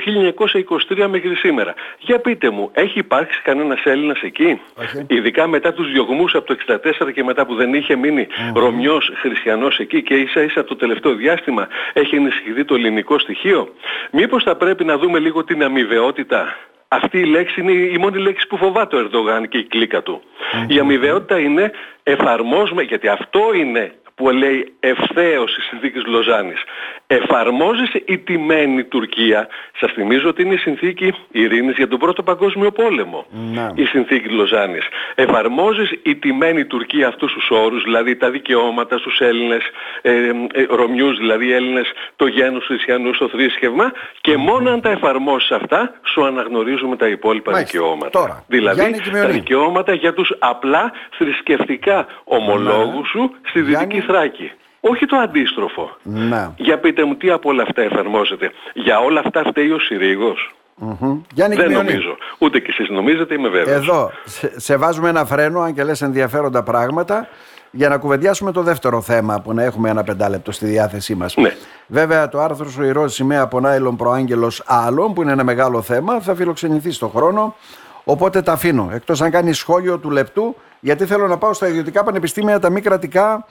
1923 0.89 1.07
μέχρι 1.09 1.36
σήμερα. 1.36 1.74
Για 2.00 2.19
πείτε 2.19 2.50
μου, 2.50 2.69
έχει 2.74 3.00
υπάρξει 3.00 3.41
κανένας 3.41 3.83
Έλληνας 3.83 4.21
εκεί, 4.21 4.62
ειδικά 5.07 5.48
μετά 5.48 5.74
τους 5.74 5.91
διωγμούς 5.91 6.36
από 6.36 6.45
το 6.45 6.79
1964 7.07 7.12
και 7.13 7.24
μετά 7.24 7.45
που 7.45 7.55
δεν 7.55 7.74
είχε 7.74 7.95
μείνει 7.95 8.27
mm-hmm. 8.29 8.59
Ρωμιός 8.59 9.12
χριστιανός 9.15 9.79
εκεί 9.79 10.03
και 10.03 10.13
ίσα 10.13 10.41
ίσα 10.41 10.63
το 10.63 10.75
τελευταίο 10.75 11.15
διάστημα 11.15 11.67
έχει 11.93 12.15
ενισχυθεί 12.15 12.65
το 12.65 12.75
ελληνικό 12.75 13.19
στοιχείο; 13.19 13.74
Μήπως 14.12 14.43
θα 14.43 14.55
πρέπει 14.55 14.83
να 14.86 14.98
δούμε 14.98 15.19
λίγο 15.19 15.43
την 15.43 15.63
αμοιβαιότητα; 15.63 16.55
Αυτή 16.95 17.19
η 17.19 17.25
λέξη 17.25 17.61
είναι 17.61 17.71
η 17.71 17.97
μόνη 17.97 18.17
λέξη 18.17 18.47
που 18.47 18.57
φοβάται 18.57 18.95
ο 18.95 18.99
Ερντογάν 18.99 19.47
και 19.47 19.57
η 19.57 19.63
κλίκα 19.63 20.03
του. 20.03 20.21
Η 20.67 20.79
αμοιβαιότητα 20.79 21.39
είναι 21.39 21.71
εφαρμόζουμε, 22.03 22.81
γιατί 22.81 23.07
αυτό 23.07 23.53
είναι 23.53 23.95
που 24.15 24.29
λέει 24.29 24.73
ευθέως 24.79 25.57
η 25.57 25.61
συνθήκη 25.61 25.99
Λοζάνης. 25.99 26.63
Εφαρμόζεις 27.07 27.93
η 28.05 28.17
τιμένη 28.17 28.83
Τουρκία. 28.83 29.47
Σας 29.79 29.91
θυμίζω 29.91 30.29
ότι 30.29 30.41
είναι 30.41 30.53
η 30.53 30.57
συνθήκη 30.57 31.13
ειρήνης 31.31 31.75
για 31.75 31.88
τον 31.88 32.00
Πρώτο 32.00 32.24
Παγκόσμιο 32.24 32.71
Πόλεμο. 32.71 33.25
Να. 33.53 33.71
Η 33.75 33.85
συνθήκη 33.85 34.29
Λοζάνης. 34.29 34.88
Εφαρμόζεις 35.15 35.91
η 36.03 36.15
τιμένη 36.15 36.65
Τουρκία 36.65 37.07
αυτούς 37.07 37.33
τους 37.33 37.50
όρους, 37.50 37.83
δηλαδή 37.83 38.15
τα 38.15 38.29
δικαιώματα 38.29 38.97
στους 38.97 39.19
Έλληνες, 39.19 39.63
ε, 40.01 40.12
ε, 40.12 40.65
Ρωμιούς 40.69 41.17
δηλαδή 41.17 41.51
Έλληνες, 41.53 41.91
το 42.15 42.27
γένος 42.27 42.65
χριστιανούς, 42.65 43.17
το 43.17 43.27
θρήσκευμα 43.27 43.91
και 44.21 44.38
μόνο 44.38 44.71
αν 44.71 44.81
τα 44.81 44.89
εφαρμόσεις 44.89 45.51
αυτά 45.51 46.00
σου 46.03 46.25
αναγνωρίζουμε 46.25 46.95
τα 46.95 47.07
υπόλοιπα 47.07 47.51
Μάλιστα. 47.51 47.71
δικαιώματα. 47.71 48.19
Τώρα, 48.19 48.43
δηλαδή 48.47 49.01
τα 49.12 49.27
δικαιώματα 49.27 49.93
για 49.93 50.13
τους 50.13 50.35
απλά 50.39 50.91
θρησκευτικά 51.17 52.07
ομολόγους 52.24 53.09
σου 53.09 53.35
στη 53.43 53.62
Δυτική 53.62 54.01
Θράκη. 54.01 54.51
Όχι 54.89 55.05
το 55.05 55.17
αντίστροφο. 55.17 55.97
Να. 56.03 56.53
Για 56.57 56.79
πείτε 56.79 57.03
μου 57.03 57.15
τι 57.15 57.29
από 57.29 57.49
όλα 57.49 57.63
αυτά 57.63 57.81
εφαρμόζεται. 57.81 58.51
Για 58.73 58.99
όλα 58.99 59.21
αυτά 59.25 59.43
φταίει 59.45 59.69
ο 59.71 59.79
Συρίγος. 59.79 60.55
Mm-hmm. 60.81 61.17
Δεν 61.35 61.71
νομίζω. 61.71 62.17
Ούτε 62.37 62.59
κι 62.59 62.69
εσείς 62.69 62.89
νομίζετε, 62.89 63.33
είμαι 63.33 63.49
βέβαιος. 63.49 63.77
Εδώ 63.77 64.11
σε, 64.25 64.59
σε 64.59 64.75
βάζουμε 64.75 65.09
ένα 65.09 65.25
φρένο, 65.25 65.61
αν 65.61 65.73
και 65.73 65.83
λες 65.83 66.01
ενδιαφέροντα 66.01 66.63
πράγματα. 66.63 67.27
για 67.75 67.89
να 67.89 67.97
κουβεντιάσουμε 67.97 68.51
το 68.51 68.61
δεύτερο 68.61 69.01
θέμα 69.01 69.41
που 69.41 69.53
να 69.53 69.63
έχουμε 69.63 69.89
ένα 69.89 70.03
πεντάλεπτο 70.03 70.51
στη 70.51 70.65
διάθεσή 70.65 71.15
μας. 71.15 71.35
Ναι. 71.35 71.51
Βέβαια 71.87 72.29
το 72.29 72.39
άρθρο 72.39 72.69
σου 72.69 72.83
«Η 72.83 72.91
Ρώση 72.91 73.15
σημαία 73.15 73.41
από 73.41 73.59
Νάιλον 73.59 73.95
Προάγγελος 73.95 74.63
Άλλων» 74.65 75.13
που 75.13 75.21
είναι 75.21 75.31
ένα 75.31 75.43
μεγάλο 75.43 75.81
θέμα 75.81 76.19
θα 76.19 76.35
φιλοξενηθεί 76.35 76.91
στον 76.91 77.09
χρόνο. 77.09 77.55
Οπότε 78.03 78.41
τα 78.41 78.51
αφήνω. 78.51 78.89
Εκτός 78.93 79.21
αν 79.21 79.31
κάνει 79.31 79.53
σχόλιο 79.53 79.97
του 79.97 80.09
λεπτού 80.09 80.55
γιατί 80.79 81.05
θέλω 81.05 81.27
να 81.27 81.37
πάω 81.37 81.53
στα 81.53 81.67
ιδιωτικά 81.67 82.03
πανεπιστήμια, 82.03 82.59
τα 82.59 82.69
μη 82.69 82.81
κρατικά 82.81 83.45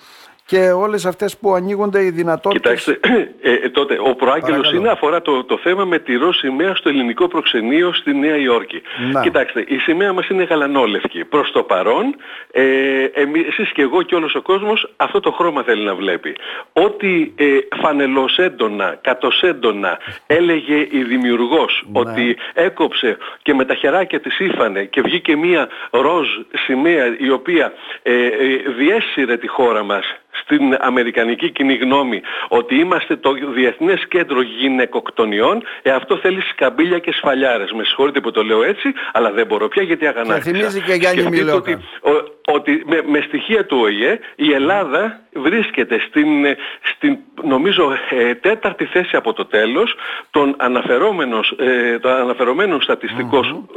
και 0.47 0.71
όλες 0.71 1.07
αυτές 1.07 1.39
που 1.39 1.55
ανοίγονται 1.55 2.05
οι 2.05 2.11
δυνατότητες. 2.11 2.85
Κοιτάξτε, 2.85 3.01
ε, 3.51 3.53
ε, 3.53 3.69
τότε 3.69 3.99
ο 4.01 4.15
προάγγελος 4.15 4.73
είναι 4.73 4.89
αφορά 4.89 5.23
το, 5.23 5.45
το 5.45 5.59
θέμα 5.59 5.85
με 5.85 5.99
τη 5.99 6.17
ροζ 6.17 6.37
σημαία 6.37 6.75
στο 6.75 6.89
ελληνικό 6.89 7.29
προξενείο 7.29 7.93
στη 7.93 8.15
Νέα 8.15 8.37
Υόρκη. 8.37 8.83
Να. 9.13 9.21
Κοιτάξτε, 9.21 9.65
η 9.69 9.79
σημαία 9.79 10.13
μας 10.13 10.29
είναι 10.29 10.43
γαλανόλευκη. 10.43 11.25
Προς 11.25 11.53
το 11.53 11.63
παρόν, 11.63 12.15
ε, 12.51 13.05
εμείς, 13.05 13.47
εσείς 13.47 13.73
και 13.73 13.83
εγώ 13.83 14.03
και 14.03 14.15
όλος 14.15 14.35
ο 14.35 14.43
κόσμος 14.43 14.89
αυτό 14.97 15.21
το 15.21 15.33
χρώμα 15.33 15.63
θέλει 15.63 15.85
να 15.85 15.95
βλέπει. 15.95 16.37
Ό,τι 16.73 17.33
ε, 17.37 17.47
φανελώς 17.81 18.37
έντονα, 18.39 18.99
κατος 19.01 19.43
έντονα 19.43 19.99
έλεγε 20.27 20.87
η 20.91 21.03
δημιουργός 21.03 21.85
ότι 21.93 22.37
έκοψε 22.55 23.17
και 23.43 23.55
με 23.55 23.65
τα 23.65 23.75
χεράκια 23.75 24.21
της 24.21 24.39
ύφανε 24.39 24.85
και 24.85 25.01
βγήκε 25.01 25.37
μία 25.37 25.69
ροζ 25.91 26.29
σημαία 26.67 27.17
η 27.19 27.31
οποία 27.31 27.73
ε, 28.03 28.13
ε, 28.13 28.31
διέσυρε 28.77 29.37
τη 29.37 29.47
χώρα 29.47 29.83
μας 29.83 30.05
στην 30.43 30.77
Αμερικανική 30.81 31.51
κοινή 31.51 31.75
γνώμη 31.75 32.23
ότι 32.49 32.75
είμαστε 32.75 33.17
το 33.17 33.33
Διεθνές 33.55 34.07
Κέντρο 34.09 34.43
Γυναικοκτονιών, 34.43 35.63
ε, 35.83 35.91
αυτό 35.91 36.17
θέλει 36.17 36.41
σκαμπίλια 36.41 36.99
και 36.99 37.13
σφαλιάρες. 37.13 37.73
Με 37.73 37.85
συγχωρείτε 37.85 38.21
που 38.21 38.31
το 38.31 38.43
λέω 38.43 38.63
έτσι, 38.63 38.93
αλλά 39.13 39.31
δεν 39.33 39.47
μπορώ 39.47 39.69
πια 39.69 39.83
γιατί 39.83 40.07
αγανάκτησα. 40.07 40.51
Και 40.51 40.57
θυμίζει 40.57 40.81
και 40.81 40.93
Γιάννη 40.93 41.29
Μιλόκα. 41.29 41.57
Ότι, 41.57 41.79
ότι 42.47 42.83
με, 42.87 43.03
με, 43.07 43.21
στοιχεία 43.21 43.67
του 43.67 43.79
ΟΗΕ 43.81 44.19
η 44.35 44.53
Ελλάδα 44.53 45.21
βρίσκεται 45.33 45.99
στην, 46.09 46.29
στην 46.95 47.19
νομίζω 47.43 47.93
ε, 48.11 48.35
τέταρτη 48.35 48.85
θέση 48.85 49.17
από 49.17 49.33
το 49.33 49.45
τέλος 49.45 49.95
των, 50.31 50.49
ε, 50.49 51.99
των 51.99 52.11
αναφερομένων 52.11 52.81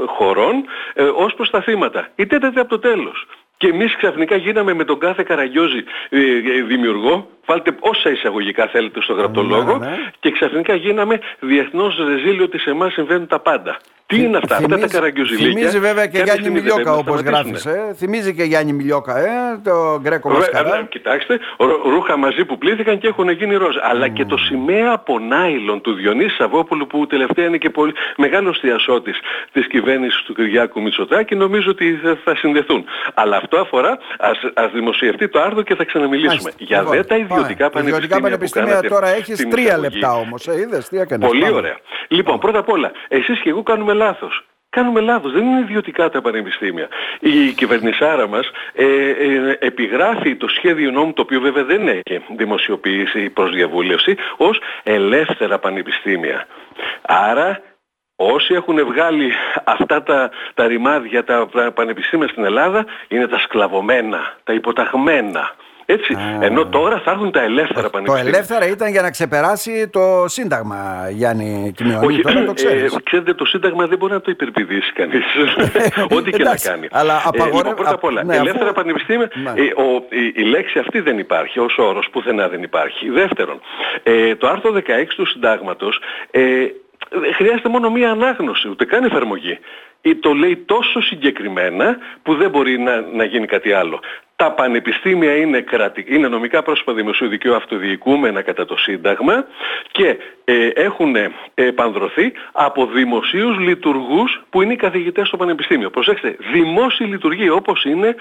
χωρών 0.06 0.66
ε, 0.94 1.04
ως 1.04 1.34
προς 1.34 1.50
τα 1.50 1.62
θύματα. 1.62 2.08
Η 2.16 2.26
τέταρτη 2.26 2.60
από 2.60 2.70
το 2.70 2.80
τέλος. 2.80 3.26
Και 3.58 3.68
εμείς 3.68 3.96
ξαφνικά 3.96 4.36
γίναμε 4.36 4.74
με 4.74 4.84
τον 4.84 5.00
κάθε 5.00 5.24
Καραγιώζη 5.24 5.84
ε, 6.10 6.20
ε, 6.20 6.62
δημιουργό, 6.62 7.30
βάλτε 7.46 7.76
όσα 7.80 8.10
εισαγωγικά 8.10 8.68
θέλετε 8.68 9.02
στο 9.02 9.14
γραπτολόγο, 9.14 9.78
ναι, 9.78 9.88
ναι. 9.88 10.12
και 10.20 10.32
ξαφνικά 10.32 10.76
γίναμε 10.76 11.20
διεθνώς 11.40 11.98
ρεζίλιο 12.08 12.44
ότι 12.44 12.60
σε 12.60 12.70
εμάς 12.70 12.94
συμβαίνουν 12.94 13.28
τα 13.28 13.40
πάντα. 13.40 13.78
Τι 14.08 14.24
είναι 14.24 14.38
αυτά, 14.38 14.56
αυτά 14.56 14.80
τα 14.80 14.88
καραγκιουζιλίκια. 14.88 15.48
Θυμίζει 15.48 15.80
βέβαια 15.80 16.08
και 16.08 16.22
Γιάννη 16.24 16.50
Μιλιόκα 16.50 16.94
όπως 16.94 17.22
γράφεις. 17.22 17.66
Ε. 17.66 17.94
Θυμίζει 17.98 18.36
και 18.36 18.44
Γιάννη 18.44 18.74
Μιλιόκα, 18.74 19.18
ε, 19.18 19.60
το 19.64 20.00
Γκρέκο 20.02 20.30
Μασκαρά. 20.30 20.86
Κοιτάξτε, 20.90 21.40
ρούχα 21.84 22.18
μαζί 22.18 22.46
που 22.46 22.58
πλήθηκαν 22.58 22.98
και 22.98 23.08
έχουν 23.08 23.30
γίνει 23.30 23.56
ροζ. 23.56 23.76
Αλλά 23.82 24.08
και 24.08 24.26
το 24.26 24.38
σημαία 24.38 24.92
από 24.92 25.20
νάιλον 25.20 25.82
του 25.82 25.94
Διονύσης 25.94 26.36
Σαββόπουλου 26.36 26.88
που 26.88 27.08
τελευταία 27.08 27.46
είναι 27.46 27.58
και 27.58 27.70
πολύ 27.70 27.94
μεγάλος 28.18 28.60
διασώτης 28.62 29.20
της 29.52 29.68
κυβέρνησης 29.68 30.22
του 30.22 30.34
Κυριάκου 30.34 30.82
Μητσοτάκη 30.82 31.36
νομίζω 31.36 31.70
ότι 31.70 32.00
θα 32.24 32.36
συνδεθούν. 32.36 32.86
Αλλά 33.14 33.36
αυτό 33.48 33.60
αφορά, 33.60 33.98
ας, 34.20 34.40
ας 34.54 34.72
δημοσιευτεί 34.72 35.28
το 35.28 35.42
άρθρο 35.42 35.62
και 35.62 35.76
θα 35.76 35.84
ξαναμιλήσουμε. 35.84 36.52
Για 36.58 36.80
λοιπόν, 36.80 36.96
δε 36.96 37.04
τα 37.04 37.16
ιδιωτικά 37.16 37.70
πανεπιστήμια, 37.70 37.96
ιδιωτικά 37.96 38.20
πανεπιστήμια 38.22 38.82
τώρα 38.82 39.08
έχεις 39.08 39.48
τρία 39.48 39.78
λεπτά 39.78 40.14
όμως. 40.14 40.48
Ε, 40.48 40.60
είδες, 40.60 40.88
τι 40.88 41.00
έκανες. 41.00 41.28
Πολύ 41.28 41.52
ωραία. 41.52 41.78
Λοιπόν, 42.08 42.40
πρώτα 42.40 42.60
απ' 42.60 42.70
όλα, 42.70 42.92
εσείς 43.08 43.40
και 43.40 43.50
εγώ 43.50 43.64
κάνουμε 43.64 43.94
λάθος. 43.94 44.46
Κάνουμε 44.70 45.00
λάθος, 45.00 45.32
δεν 45.32 45.44
είναι 45.46 45.60
ιδιωτικά 45.60 46.10
τα 46.10 46.22
πανεπιστήμια. 46.22 46.88
Η 47.20 47.52
κυβερνησάρα 47.52 48.28
μας 48.28 48.52
ε, 48.74 48.86
ε, 48.86 49.58
επιγράφει 49.60 50.36
το 50.36 50.48
σχέδιο 50.48 50.92
νόμου, 50.92 51.14
το 51.14 51.22
οποίο 51.22 51.42
βέβαια 51.42 51.64
δεν 51.64 51.88
έχει 51.88 52.22
δημοσιοποιήσει 52.38 53.30
προς 53.30 53.52
διαβούλευση, 53.52 54.16
ως 54.38 54.62
ελεύθερα 54.84 55.60
πανεπιστήμια. 55.60 56.48
Άρα 57.02 57.62
όσοι 58.18 58.54
έχουν 58.54 58.86
βγάλει 58.86 59.32
αυτά 59.64 60.04
τα, 60.04 60.30
τα 60.54 60.68
ρημάδια 60.68 61.24
τα 61.24 61.48
πανεπιστήμια 61.74 62.28
στην 62.28 62.46
Ελλάδα 62.46 62.86
είναι 63.08 63.28
τα 63.28 63.40
σκλαβωμένα, 63.40 64.38
τα 64.44 64.54
υποταγμένα. 64.54 65.56
Έτσι. 65.90 66.18
Ενώ 66.40 66.66
τώρα 66.66 67.00
θα 67.00 67.12
έρθουν 67.12 67.32
τα 67.32 67.42
ελεύθερα 67.42 67.90
πανεπιστήμια. 67.90 68.32
Το 68.32 68.38
ελεύθερα 68.38 68.68
ήταν 68.68 68.92
για 68.92 69.02
να 69.02 69.12
ξεπεράσει 69.12 69.88
το 69.88 70.26
Σύνταγμα, 70.28 71.10
Γιάννη 71.12 71.74
Κιμιώνη. 71.76 72.06
Όχι, 72.06 72.22
τώρα 72.22 72.44
το 72.44 72.54
ξέρεις. 72.54 72.94
Ε, 72.94 72.98
ξέρετε, 73.04 73.34
το 73.34 73.46
Σύνταγμα 73.46 73.88
δεν 73.88 73.98
μπορεί 73.98 74.14
να 74.14 74.22
το 74.22 74.32
υπερπηδήσει 74.32 74.92
κανείς. 74.94 75.24
Ό,τι 76.18 76.32
και 76.32 76.44
να 76.44 76.56
κάνει. 76.56 76.88
Αλλά 76.92 77.22
απαγορε... 77.26 77.50
ε, 77.50 77.58
λοιπόν, 77.58 77.76
πρώτα 77.76 77.94
απ' 77.94 78.04
όλα, 78.04 78.24
ναι, 78.24 78.36
ελεύθερα 78.36 78.66
αφού... 78.66 78.74
πανεπιστήμια, 78.74 79.32
ναι. 79.34 79.50
ε, 79.50 79.64
ο, 79.64 80.06
η, 80.10 80.34
η, 80.36 80.44
λέξη 80.44 80.80
αυτή 80.80 81.00
δεν 81.00 81.20
υπάρχει 81.20 81.60
ως 81.60 81.78
όρος, 81.78 82.10
πουθενά 82.12 82.48
δεν 82.48 82.64
υπάρχει. 82.64 83.10
Δεύτερον, 83.10 83.60
ε, 84.04 84.36
το 84.36 84.48
άρθρο 84.48 84.72
16 84.74 84.80
του 85.16 85.26
Συντάγματος 85.26 86.00
ε, 86.32 86.42
χρειάζεται 87.34 87.70
μόνο 87.70 87.90
μία 87.90 88.12
ανάγνωση, 88.12 88.70
ούτε 88.70 88.86
καν 88.86 89.04
εφαρμογή. 89.04 89.60
Ή 90.02 90.16
το 90.16 90.34
λέει 90.34 90.56
τόσο 90.58 91.02
συγκεκριμένα 91.02 91.98
που 92.24 92.36
δεν 92.36 92.50
μπορεί 92.50 92.80
να, 92.80 93.02
να 93.02 93.24
γίνει 93.24 93.46
κάτι 93.46 93.72
άλλο. 93.72 94.00
Τα 94.36 94.52
πανεπιστήμια 94.52 95.36
είναι, 95.38 95.62
κρατη... 95.62 96.06
είναι 96.08 96.28
νομικά 96.28 96.64
πρόσωπα 96.64 96.94
δημοσίου 96.94 97.28
δικαίου 97.28 97.56
αυτοδιοικούμενα 97.56 98.42
κατά 98.42 98.66
το 98.66 98.78
Σύνταγμα 98.78 99.46
και 99.92 100.18
ε, 100.46 100.68
έχουν 100.68 101.16
επανδρωθεί 101.54 102.34
από 102.52 102.86
δημοσίους 102.86 103.58
λειτουργούς 103.58 104.42
που 104.50 104.62
είναι 104.62 104.74
οι 104.74 104.76
καθηγητές 104.76 105.28
στο 105.28 105.38
πανεπιστήμιο. 105.38 105.90
Προσέξτε, 105.90 106.36
δημόσιοι 106.52 107.08
λειτουργοί 107.10 107.50
όπως 107.50 107.84
είναι, 107.84 108.16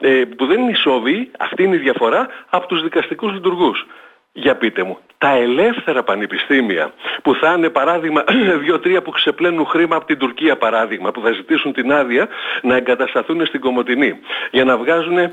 ε, 0.00 0.24
που 0.36 0.46
δεν 0.46 0.60
είναι 0.60 0.70
ισόβοι, 0.70 1.30
αυτή 1.38 1.62
είναι 1.62 1.76
η 1.76 1.78
διαφορά, 1.78 2.28
από 2.50 2.66
τους 2.66 2.82
δικαστικούς 2.82 3.32
λειτουργούς. 3.32 3.86
Για 4.32 4.56
πείτε 4.56 4.82
μου, 4.82 4.98
τα 5.18 5.30
ελεύθερα 5.30 6.02
πανεπιστήμια 6.02 6.92
που 7.22 7.34
θα 7.34 7.54
είναι 7.56 7.68
παράδειγμα 7.68 8.24
δύο-τρία 8.64 9.02
που 9.02 9.10
ξεπλένουν 9.10 9.66
χρήμα 9.66 9.96
από 9.96 10.06
την 10.06 10.18
Τουρκία 10.18 10.56
παράδειγμα 10.56 11.10
που 11.10 11.20
θα 11.20 11.32
ζητήσουν 11.32 11.72
την 11.72 11.92
άδεια 11.92 12.28
να 12.62 12.76
εγκατασταθούν 12.76 13.46
στην 13.46 13.60
Κομωτινή 13.60 14.18
για 14.50 14.64
να 14.64 14.76
βγάζουν 14.76 15.18
ε, 15.18 15.30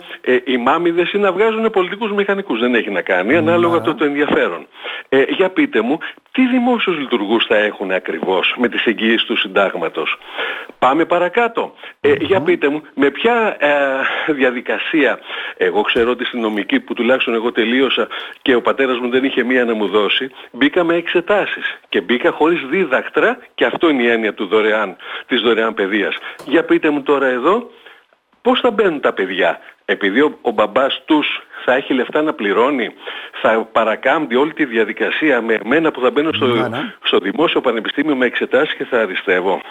μάμιδες 0.63 1.11
ή 1.11 1.17
να 1.17 1.31
βγάζουν 1.31 1.69
πολιτικούς 1.69 2.11
μηχανικούς. 2.11 2.59
Δεν 2.59 2.75
έχει 2.75 2.91
να 2.91 3.01
κάνει 3.01 3.31
ναι. 3.31 3.37
ανάλογα 3.37 3.81
το, 3.81 3.95
το 3.95 4.05
ενδιαφέρον. 4.05 4.67
Ε, 5.09 5.23
για 5.29 5.49
πείτε 5.49 5.81
μου, 5.81 5.97
τι 6.31 6.47
δημόσιους 6.47 6.97
λειτουργούς 6.97 7.45
θα 7.45 7.55
έχουν 7.55 7.91
ακριβώς 7.91 8.55
με 8.57 8.67
τις 8.67 8.85
εγγυήσεις 8.85 9.23
του 9.23 9.37
συντάγματος; 9.37 10.17
Πάμε 10.79 11.05
παρακάτω. 11.05 11.73
Ε, 12.01 12.13
Για 12.19 12.41
πείτε 12.41 12.69
μου, 12.69 12.81
με 12.93 13.09
ποια 13.09 13.55
ε, 13.59 13.71
διαδικασία, 14.33 15.19
εγώ 15.57 15.81
ξέρω 15.81 16.11
ότι 16.11 16.25
στην 16.25 16.39
νομική 16.41 16.79
που 16.79 16.93
τουλάχιστον 16.93 17.33
εγώ 17.33 17.51
τελείωσα 17.51 18.07
και 18.41 18.55
ο 18.55 18.61
πατέρας 18.61 18.84
μου 18.93 19.09
δεν 19.09 19.23
είχε 19.23 19.43
μία 19.43 19.65
να 19.65 19.73
μου 19.73 19.87
δώσει, 19.87 20.29
μπήκα 20.51 20.83
με 20.83 20.95
εξετάσεις 20.95 21.77
και 21.89 22.01
μπήκα 22.01 22.31
χωρίς 22.31 22.65
δίδακτρα 22.65 23.37
και 23.55 23.65
αυτό 23.65 23.89
είναι 23.89 24.03
η 24.03 24.09
έννοια 24.09 24.33
του 24.33 24.45
δωρεάν, 24.45 24.95
της 25.27 25.41
δωρεάν 25.41 25.73
παιδείας. 25.73 26.15
Για 26.45 26.63
πείτε 26.63 26.89
μου 26.89 27.01
τώρα 27.01 27.27
εδώ, 27.27 27.69
πώς 28.41 28.59
θα 28.59 28.71
μπαίνουν 28.71 28.99
τα 28.99 29.13
παιδιά. 29.13 29.59
Επειδή 29.85 30.21
ο, 30.21 30.37
ο 30.41 30.51
μπαμπάς 30.51 31.01
τους 31.05 31.41
θα 31.65 31.73
έχει 31.73 31.93
λεφτά 31.93 32.21
να 32.21 32.33
πληρώνει, 32.33 32.93
θα 33.41 33.67
παρακάμπτει 33.71 34.35
όλη 34.35 34.53
τη 34.53 34.65
διαδικασία 34.65 35.41
με 35.41 35.53
εμένα 35.53 35.91
που 35.91 36.01
θα 36.01 36.11
μπαίνω 36.11 36.31
στο, 36.33 36.45
ναι, 36.45 36.67
ναι. 36.67 36.93
στο 37.03 37.17
δημόσιο 37.17 37.61
πανεπιστήμιο 37.61 38.15
με 38.15 38.25
εξετάσεις 38.25 38.75
και 38.75 38.85
θα 38.85 39.01
αριστεύω. 39.01 39.61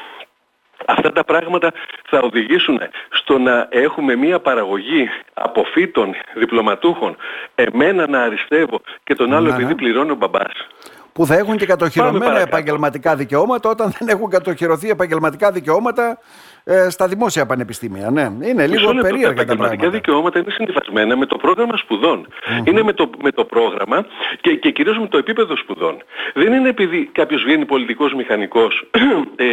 Αυτά 0.86 1.12
τα 1.12 1.24
πράγματα 1.24 1.72
θα 2.06 2.18
οδηγήσουν 2.18 2.80
στο 3.10 3.38
να 3.38 3.66
έχουμε 3.70 4.16
μία 4.16 4.40
παραγωγή 4.40 5.08
αποφύτων 5.34 6.14
διπλωματούχων, 6.34 7.16
εμένα 7.54 8.08
να 8.08 8.22
αριστεύω 8.22 8.80
και 9.04 9.14
τον 9.14 9.34
άλλο 9.34 9.48
ναι, 9.48 9.54
επειδή 9.54 9.74
πληρώνει 9.74 10.10
ο 10.10 10.14
μπαμπάς. 10.14 10.52
Που 11.12 11.26
θα 11.26 11.34
έχουν 11.34 11.56
και 11.56 11.66
κατοχυρωμένα 11.66 12.40
επαγγελματικά 12.40 13.16
δικαιώματα 13.16 13.68
όταν 13.68 13.94
δεν 13.98 14.08
έχουν 14.08 14.30
κατοχυρωθεί 14.30 14.90
επαγγελματικά 14.90 15.50
δικαιώματα 15.52 16.18
ε, 16.66 16.90
στα 16.90 17.08
δημόσια 17.08 17.46
πανεπιστήμια. 17.46 18.10
Ναι, 18.10 18.30
είναι 18.48 18.66
λίγο 18.66 18.94
περίεργα 18.94 19.00
τα, 19.00 19.10
πράγματα. 19.10 19.34
Τα 19.34 19.52
επαγγελματικά 19.52 19.90
δικαιώματα 19.90 20.38
είναι 20.38 20.50
συνδυασμένα 20.50 21.16
με 21.16 21.26
το 21.26 21.36
πρόγραμμα 21.36 21.74
Είναι 22.64 22.82
με 22.82 22.92
το, 22.92 23.10
με 23.22 23.30
το 23.30 23.44
πρόγραμμα 23.44 24.06
και, 24.40 24.54
και 24.54 24.70
κυρίως 24.70 24.98
με 24.98 25.06
το 25.06 25.18
επίπεδο 25.18 25.56
σπουδών. 25.56 26.02
Δεν 26.34 26.52
είναι 26.52 26.68
επειδή 26.68 27.08
κάποιος 27.12 27.42
βγαίνει 27.42 27.64
πολιτικός 27.64 28.14
μηχανικός 28.14 28.86
ε, 29.36 29.46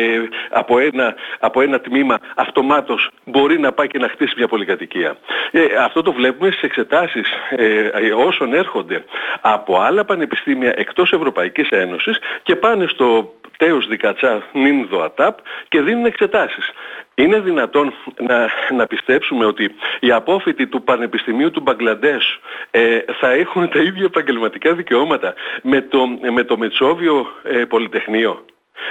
από, 0.49 0.79
ένα, 0.79 1.15
από 1.39 1.61
ένα 1.61 1.79
τμήμα 1.79 2.19
αυτομάτως 2.35 3.09
μπορεί 3.25 3.59
να 3.59 3.71
πάει 3.71 3.87
και 3.87 3.99
να 3.99 4.07
χτίσει 4.09 4.33
μια 4.37 4.47
πολυκατοικία. 4.47 5.17
Ε, 5.51 5.61
αυτό 5.83 6.01
το 6.01 6.13
βλέπουμε 6.13 6.51
στις 6.51 6.61
εξετάσεις 6.61 7.27
ε, 7.49 8.11
όσων 8.11 8.53
έρχονται 8.53 9.03
από 9.41 9.79
άλλα 9.79 10.05
πανεπιστήμια 10.05 10.73
εκτός 10.75 11.11
Ευρωπαϊκής 11.11 11.69
Ένωσης 11.69 12.19
και 12.43 12.55
πάνε 12.55 12.85
στο 12.87 13.33
τέος 13.61 13.87
δικατσά 13.87 14.43
νυν 14.53 14.87
ΔΟΑΤΑΠ 14.89 15.37
και 15.67 15.81
δίνουν 15.81 16.05
εξετάσεις. 16.05 16.71
Είναι 17.15 17.39
δυνατόν 17.39 17.93
να, 18.27 18.49
να 18.75 18.87
πιστέψουμε 18.87 19.45
ότι 19.45 19.75
οι 19.99 20.11
απόφοιτοι 20.11 20.67
του 20.67 20.83
Πανεπιστημίου 20.83 21.51
του 21.51 21.61
Μπαγκλαντές 21.61 22.39
ε, 22.71 22.99
θα 23.19 23.31
έχουν 23.31 23.69
τα 23.69 23.79
ίδια 23.79 24.03
επαγγελματικά 24.05 24.73
δικαιώματα 24.73 25.33
με 25.61 25.81
το, 25.81 25.99
με 26.31 26.43
το 26.43 26.57
Μετσόβιο 26.57 27.27
ε, 27.43 27.63
Πολυτεχνείο; 27.65 28.45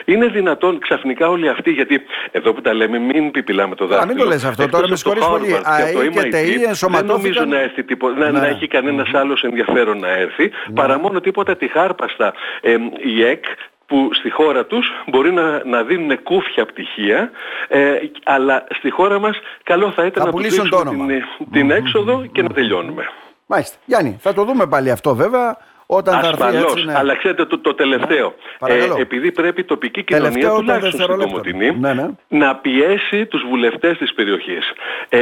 Είναι 0.04 0.26
δυνατόν 0.26 0.78
ξαφνικά 0.78 1.28
όλοι 1.28 1.48
αυτοί, 1.48 1.70
γιατί 1.70 2.02
εδώ 2.30 2.52
που 2.52 2.60
τα 2.60 2.74
λέμε 2.74 2.98
μην 2.98 3.30
πιπιλάμε 3.30 3.74
το 3.74 3.86
δάχτυλο. 3.86 4.12
Α, 4.12 4.14
μην 4.14 4.24
το 4.24 4.30
λες 4.30 4.44
αυτό, 4.44 4.68
τώρα 4.68 4.88
με 4.88 4.96
συγχωρείς 4.96 5.26
πολύ. 5.26 5.60
ΑΕ 5.62 6.08
και 6.08 6.28
ΤΕΗ 6.28 6.58
Δεν 6.90 7.04
νομίζω 7.04 7.44
να, 7.44 7.60
έρθει 7.60 7.82
τίπο... 7.82 8.08
να, 8.10 8.30
να 8.30 8.46
έχει 8.46 8.66
κανένας 8.66 9.14
άλλος 9.14 9.42
ενδιαφέρον 9.42 9.98
να 9.98 10.08
έρθει, 10.08 10.50
παρά 10.74 10.98
μόνο 10.98 11.20
τίποτα 11.20 11.56
τη 11.56 11.68
χάρπαστα 11.68 12.34
ε, 12.60 12.76
η 13.02 13.24
ΕΚ 13.24 13.44
που 13.90 14.08
στη 14.12 14.30
χώρα 14.30 14.64
τους 14.66 14.86
μπορεί 15.06 15.32
να, 15.32 15.64
να 15.64 15.82
δίνουν 15.82 16.22
κούφια 16.22 16.64
πτυχία, 16.66 17.30
ε, 17.68 17.92
αλλά 18.24 18.64
στη 18.78 18.90
χώρα 18.90 19.18
μας 19.18 19.36
καλό 19.62 19.90
θα 19.90 20.04
ήταν 20.06 20.12
Θα 20.22 20.24
να 20.24 20.30
τους 20.30 20.40
πουλήσουν 20.40 20.68
το 20.70 20.76
δείξουμε 20.76 21.02
όνομα. 21.02 21.22
την, 21.38 21.46
την 21.52 21.70
έξοδο 21.70 22.26
και 22.32 22.42
να 22.42 22.48
τελειώνουμε. 22.48 23.10
Μάλιστα. 23.46 23.76
Γιάννη, 23.84 24.16
θα 24.20 24.32
το 24.34 24.44
δούμε 24.44 24.66
πάλι 24.66 24.90
αυτό 24.90 25.14
βέβαια 25.14 25.56
όταν 25.86 26.20
θα 26.20 26.26
έρθει 26.28 26.42
Ασφαλώς, 26.42 26.72
έτσι. 26.72 26.84
ναι. 26.84 26.92
αλλά 26.96 27.16
ξέρετε 27.16 27.44
το, 27.44 27.58
το 27.58 27.74
τελευταίο. 27.74 28.34
παρακαλώ. 28.58 28.94
ε, 28.98 29.00
επειδή 29.00 29.32
πρέπει 29.32 29.60
η 29.60 29.64
τοπική 29.64 30.02
κοινωνία 30.04 30.28
Τελευταίο 30.30 30.54
των 30.54 30.60
τουλάχιστον 30.64 30.90
στην 30.90 31.06
δευτερολέπτων. 31.06 31.42
Κομωτινή 31.42 31.78
Ναι, 31.80 31.92
ναι. 31.94 32.08
να 32.28 32.56
πιέσει 32.56 33.26
τους 33.26 33.42
βουλευτές 33.48 33.98
της 33.98 34.14
περιοχής. 34.14 34.72
Ε, 35.08 35.20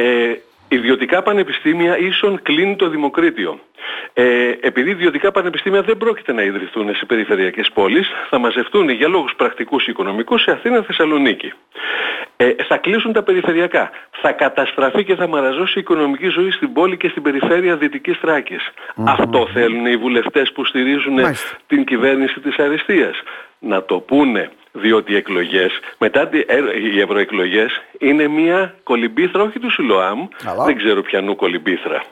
ιδιωτικά 0.68 1.22
πανεπιστήμια 1.22 1.98
ίσον 1.98 2.42
κλείνει 2.42 2.76
το 2.76 2.88
δημοκρίτιο. 2.88 3.60
Ε, 4.12 4.50
επειδή 4.60 4.90
ιδιωτικά 4.90 5.30
πανεπιστήμια 5.30 5.82
δεν 5.82 5.96
πρόκειται 5.96 6.32
να 6.32 6.42
ιδρυθούν 6.42 6.94
σε 6.94 7.06
περιφερειακές 7.06 7.70
πόλεις, 7.74 8.08
θα 8.30 8.38
μαζευτούν 8.38 8.88
για 8.88 9.08
λόγους 9.08 9.34
πρακτικούς 9.36 9.84
και 9.84 9.90
οικονομικούς 9.90 10.42
σε 10.42 10.50
Αθήνα 10.50 10.82
Θεσσαλονίκη. 10.82 11.52
Ε, 12.36 12.52
θα 12.68 12.76
κλείσουν 12.76 13.12
τα 13.12 13.22
περιφερειακά. 13.22 13.90
Θα 14.10 14.32
καταστραφεί 14.32 15.04
και 15.04 15.14
θα 15.14 15.26
μαραζώσει 15.26 15.78
η 15.78 15.80
οικονομική 15.80 16.28
ζωή 16.28 16.50
στην 16.50 16.72
πόλη 16.72 16.96
και 16.96 17.08
στην 17.08 17.22
περιφέρεια 17.22 17.76
Δυτικής 17.76 18.18
Θράκης. 18.18 18.70
Αυτό 19.06 19.48
θέλουν 19.52 19.86
οι 19.86 19.96
βουλευτές 19.96 20.52
που 20.52 20.64
στηρίζουν 20.64 21.12
Μάλιστα. 21.12 21.56
την 21.66 21.84
κυβέρνηση 21.84 22.40
της 22.40 22.58
αριστείας. 22.58 23.22
Να 23.58 23.82
το 23.82 23.98
πούνε, 23.98 24.50
διότι 24.80 25.12
οι 25.12 25.16
εκλογές, 25.16 25.70
μετά 25.98 26.28
τη- 26.28 26.38
ε, 26.46 26.56
οι 26.94 27.00
ευρωεκλογές, 27.00 27.80
είναι 27.98 28.28
μια 28.28 28.74
κολυμπήθρα, 28.82 29.42
όχι 29.42 29.58
του 29.58 29.70
Σιλοάμ, 29.70 30.26
Αλλά. 30.46 30.64
δεν 30.64 30.76
ξέρω 30.76 31.02
ποιανού 31.02 31.36
κολυμπήθρα. 31.36 32.02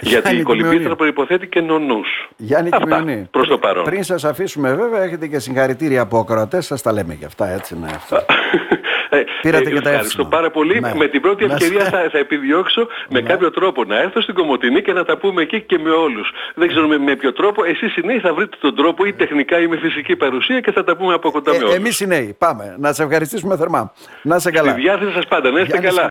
Γιάννη 0.00 0.20
Γιατί 0.28 0.36
η 0.36 0.42
κολυμπήθρα 0.42 0.74
Κιμιονή. 0.76 0.96
προϋποθέτει 0.96 1.46
και 1.46 1.60
νονούς. 1.60 2.28
Γιάννη 2.36 2.68
Αυτά, 2.72 2.84
Κιμιονή, 2.84 3.28
προς 3.30 3.48
το 3.48 3.58
παρόν. 3.58 3.84
Πριν 3.84 4.02
σας 4.02 4.24
αφήσουμε 4.24 4.74
βέβαια 4.74 5.02
έχετε 5.02 5.26
και 5.26 5.38
συγχαρητήρια 5.38 6.00
από 6.00 6.18
ακροατές, 6.18 6.66
σας 6.66 6.82
τα 6.82 6.92
λέμε 6.92 7.14
και 7.14 7.24
αυτά 7.24 7.48
έτσι 7.48 7.78
ναι. 7.78 7.88
αυτό. 9.18 9.30
Ε, 9.38 9.40
Πήρατε 9.42 9.70
και 9.70 9.80
τα 9.80 9.90
ευχαριστώ 9.90 10.20
εύσημα. 10.22 10.28
πάρα 10.28 10.50
πολύ. 10.50 10.80
Ναι. 10.80 10.92
Με 10.94 11.06
την 11.06 11.20
πρώτη 11.20 11.46
Να 11.46 11.52
ευκαιρία 11.54 11.80
σε- 11.80 11.90
θα, 11.90 12.08
θα 12.12 12.18
επιδιώξω 12.18 12.86
με 13.08 13.20
κάποιο 13.22 13.50
τρόπο 13.50 13.84
να 13.84 13.98
έρθω 14.00 14.20
στην 14.20 14.34
Κομωτινή 14.34 14.82
και 14.82 14.92
να 14.92 15.04
τα 15.04 15.16
πούμε 15.18 15.42
εκεί 15.42 15.60
και 15.60 15.78
με 15.78 15.90
όλους. 15.90 16.30
Δεν 16.54 16.68
ξέρω 16.68 16.86
με, 16.86 16.98
με 16.98 17.16
ποιο 17.16 17.32
τρόπο. 17.32 17.64
Εσείς 17.64 17.96
οι 17.96 18.00
νέοι 18.06 18.18
θα 18.18 18.34
βρείτε 18.34 18.56
τον 18.60 18.74
τρόπο 18.76 19.04
ή 19.04 19.12
τεχνικά 19.12 19.58
ή 19.60 19.66
με 19.66 19.76
φυσική 19.76 20.16
παρουσία 20.16 20.60
και 20.60 20.72
θα 20.72 20.84
τα 20.84 20.96
πούμε 20.96 21.14
από 21.14 21.30
κοντά 21.30 21.50
με 21.50 21.56
Ε, 21.56 21.60
όλους. 21.62 21.74
εμείς 21.74 22.00
οι 22.00 22.06
νέοι 22.06 22.34
πάμε. 22.38 22.74
Να 22.78 22.92
σε 22.92 23.02
ευχαριστήσουμε 23.02 23.56
θερμά. 23.56 23.92
Να 24.22 24.38
σε 24.38 24.50
καλά. 24.50 24.70
Στη 24.70 24.80
διάθεση 24.80 25.12
σας 25.12 25.26
πάντα. 25.26 25.50
Να 25.50 25.60
είστε 25.60 25.70
Γιάννης 25.72 25.90
καλά. 25.94 26.02